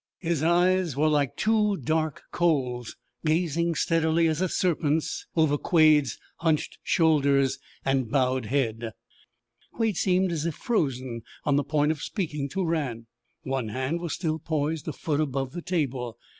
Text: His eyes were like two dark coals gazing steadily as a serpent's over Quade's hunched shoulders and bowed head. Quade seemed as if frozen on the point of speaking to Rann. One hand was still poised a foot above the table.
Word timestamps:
His 0.17 0.41
eyes 0.41 0.95
were 0.97 1.09
like 1.09 1.37
two 1.37 1.77
dark 1.77 2.23
coals 2.31 2.95
gazing 3.23 3.75
steadily 3.75 4.25
as 4.25 4.41
a 4.41 4.49
serpent's 4.49 5.27
over 5.35 5.59
Quade's 5.59 6.17
hunched 6.37 6.79
shoulders 6.81 7.59
and 7.85 8.09
bowed 8.09 8.47
head. 8.47 8.93
Quade 9.73 9.97
seemed 9.97 10.31
as 10.31 10.47
if 10.47 10.55
frozen 10.55 11.21
on 11.45 11.55
the 11.55 11.63
point 11.63 11.91
of 11.91 12.01
speaking 12.01 12.49
to 12.49 12.65
Rann. 12.65 13.05
One 13.43 13.67
hand 13.67 14.01
was 14.01 14.13
still 14.15 14.39
poised 14.39 14.87
a 14.87 14.91
foot 14.93 15.21
above 15.21 15.51
the 15.51 15.61
table. 15.61 16.17